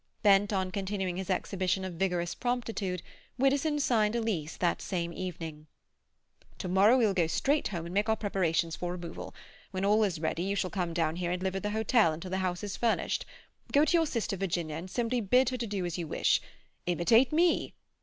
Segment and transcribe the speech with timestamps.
[0.23, 3.03] Bent on continuing his exhibition of vigorous promptitude,
[3.37, 5.67] Widdowson signed a lease that same evening.
[6.57, 9.35] "To morrow we will go straight home and make our preparations for removal.
[9.69, 12.31] When all is ready, you shall come down here and live at the hotel until
[12.31, 13.27] the house is furnished.
[13.71, 16.41] Go to your sister Virginia and simply bid her do as you wish.
[16.87, 17.75] Imitate me!"